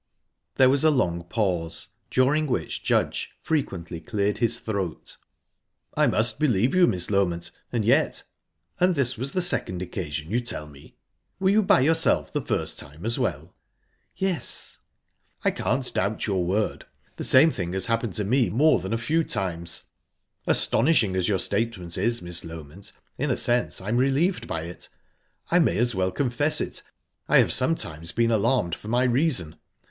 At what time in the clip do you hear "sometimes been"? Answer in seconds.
27.53-28.31